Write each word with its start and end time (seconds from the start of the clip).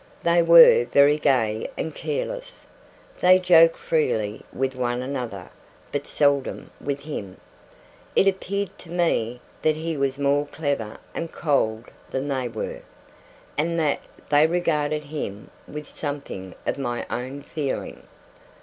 They 0.23 0.41
were 0.41 0.85
very 0.85 1.17
gay 1.19 1.69
and 1.77 1.93
careless. 1.93 2.65
They 3.19 3.37
joked 3.37 3.77
freely 3.77 4.43
with 4.51 4.73
one 4.73 5.03
another, 5.03 5.51
but 5.91 6.07
seldom 6.07 6.71
with 6.81 7.01
him. 7.01 7.37
It 8.15 8.25
appeared 8.25 8.75
to 8.79 8.89
me 8.89 9.41
that 9.61 9.75
he 9.75 9.95
was 9.97 10.17
more 10.17 10.47
clever 10.47 10.97
and 11.13 11.31
cold 11.31 11.85
than 12.09 12.29
they 12.29 12.47
were, 12.47 12.81
and 13.59 13.79
that 13.79 13.99
they 14.31 14.47
regarded 14.47 15.03
him 15.03 15.51
with 15.67 15.87
something 15.87 16.55
of 16.65 16.79
my 16.79 17.05
own 17.11 17.43
feeling. 17.43 18.07